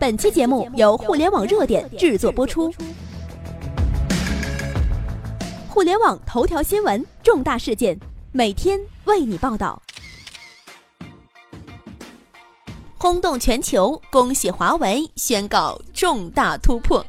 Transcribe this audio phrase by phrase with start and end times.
[0.00, 2.72] 本期节目由互联网热点制作播出。
[5.68, 8.00] 互联网头条新闻，重大事件，
[8.32, 9.80] 每天为你报道。
[12.96, 17.04] 轰动全球，恭喜华为宣告重大突破。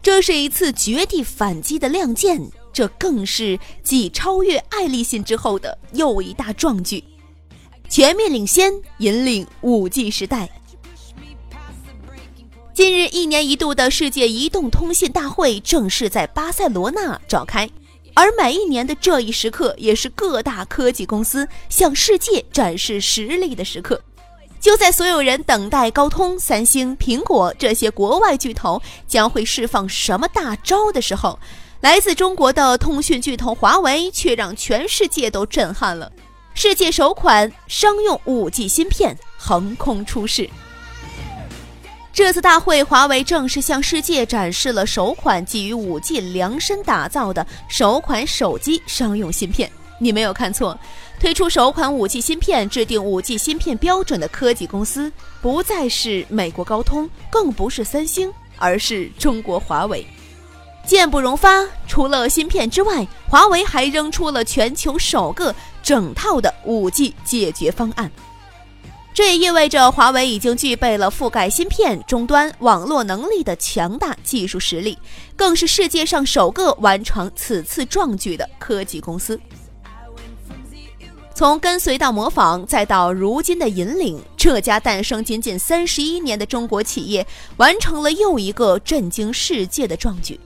[0.00, 2.40] 这是一次绝地反击的亮剑，
[2.72, 7.02] 这更是继超越爱立信之后的又一大壮举，
[7.88, 10.48] 全面领先，引领五 G 时代。
[12.80, 17.68] 近日，一年一度的世界移动通信大会正式在巴塞罗那召开，
[18.14, 24.00] 而每一年的这一时刻，也是各大科技公司向世界展示实力的时刻。
[24.58, 31.38] 就在所有人等待高通、三星、苹果这些国外巨头将会释放什么大招的时候，
[31.82, 36.10] 来自中国的通讯巨头华为却让全世界都震撼了。
[36.54, 40.48] 世界首款商用 5G 芯片横空出世。
[42.20, 49.72] 这次大会，华为正式向世界展示了首款基于 5G 量身打造的首款手机商用芯片。
[49.98, 50.78] 你没有看错，
[51.18, 60.06] 推出首款 5G 芯片、制定 5G 芯片标准的科技公司，不再是美国高通，更不是三星，而是中国华为。
[60.84, 68.12] 箭不容发，除了芯片之外，华为还扔出了全球首个整套的 5G 解决方案。
[69.20, 74.96] 这也意味着华为已经具备了覆盖芯片、终端、网络能力的强大技术实力，
[75.36, 79.38] 更是世界上首个完成此次壮举的科技公司。
[81.34, 87.26] 从跟随到模仿，再到如今的引领，这家诞生仅仅三十一年的中国企业，
[87.58, 90.40] 完成了又一个震惊世界的壮举。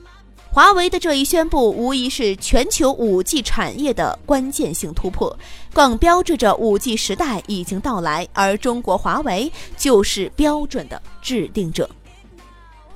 [0.54, 5.36] 华为的这一宣布，无疑是全球五 G 产业的关键性突破，
[5.72, 11.90] 更标志着五 G 时代已经到来，而中国华为就是标准的制定者。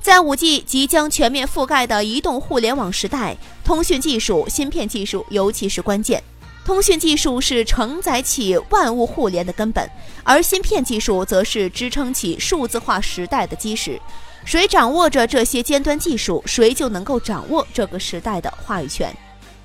[0.01, 6.23] 在五 G 即将全面覆盖的移动互联网时代，通讯技术、芯片技术尤其是关键。
[6.65, 9.91] 通讯技术是承载起万物互联的根本，
[10.23, 14.01] 而芯片技术则是支撑起数字化时代的基石。
[14.45, 19.15] 谁掌握着这些尖端技术，谁就能够掌握这个时代的话语权。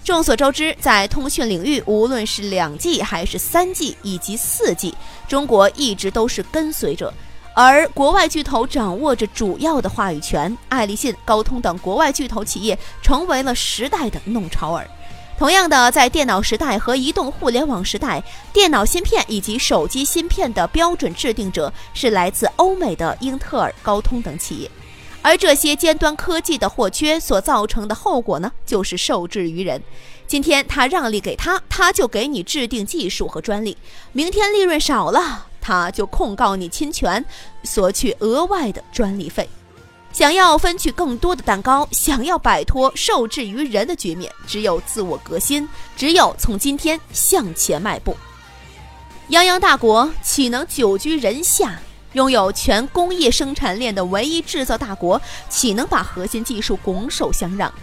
[0.04, 4.94] 众所周知，在通讯领域，无论是两 G 还是三 G 以及四 G，
[5.30, 7.14] 中国一直都是跟随者，
[7.56, 10.58] 而国外巨头掌握着主要的话语权。
[10.68, 14.86] 爱立信、高通等国外巨头企业成为了时代的弄潮儿。
[15.38, 18.24] 同样的，在电脑时代和移动互联网时代，
[18.54, 24.72] 电脑芯片以及手机芯片的标准制定者是来自欧美的英特尔、高通等企业，
[25.22, 29.82] 而这些尖端科技的或缺所造成的后果呢，就是受制于人。
[30.28, 33.76] 今天他让利给他，他就给你制定技术和专利；
[34.14, 37.24] 明天利润少了，他就控告你侵权，
[37.64, 39.50] 索取额外的专利费。
[40.14, 48.16] 想要分取更多的蛋糕，想要摆脱受制于人的局面，只有自我革新，只有从今天向前迈步。
[49.32, 51.80] 泱泱大国岂能久居人下？
[52.12, 55.20] 拥有全工业生产链的唯一制造大国，
[55.50, 57.74] 岂能把核心技术拱手相让？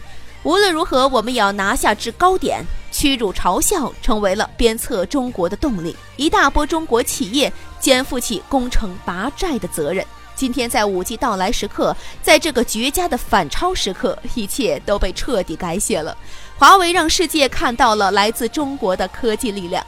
[0.45, 2.65] 无论如何，我们也要拿下制高点。
[2.93, 10.07] 屈辱嘲笑成为了鞭策中国的动力，一大波中国企业肩负起攻城拔寨的责任。
[10.41, 16.17] 今天在五 G 到来时刻，在这个绝佳的反超时刻，一切都被彻底改写了。
[16.57, 19.85] 华为让世界看到了来自中国的科技力量。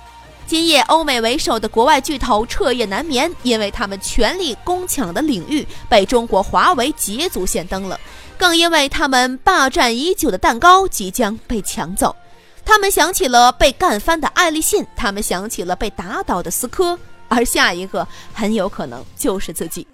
[0.46, 7.98] 今夜，欧美为首的国外巨头彻夜难眠，因为他们全力攻抢的领域被中国华为捷足先登了，
[8.36, 12.14] 更因为他们霸占已久的蛋糕即将被抢走。
[12.62, 16.98] 他们想起了被干翻的爱立信，他们想起了被打倒的思科，
[17.28, 19.86] 而下一个很有可能就是自己。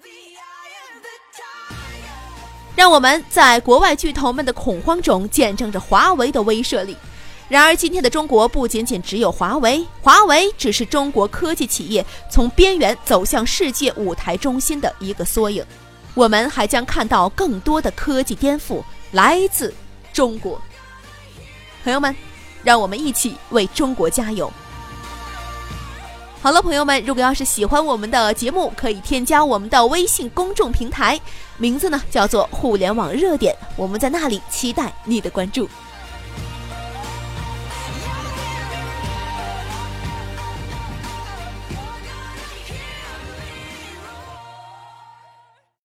[2.79, 6.95] 让我们在国外巨头们的恐慌中见证着华为的威慑力。
[7.49, 15.61] 然而，今天的中国不仅仅只有华为，华为只是中国科技企业从边缘走向世界舞台中心的一个缩影。
[16.13, 18.81] 我们还将看到更多的科技颠覆
[19.11, 19.73] 来自
[20.13, 20.57] 中国。
[21.83, 22.15] 朋友们，
[22.63, 24.49] 让我们一起为中国加油！
[26.41, 31.19] 好了，朋友们，如果要是喜欢我们的节目，可以添加我们的微信公众平台，
[31.57, 35.67] 名字呢叫做“互联网热点”，我们在那里期待你的关注。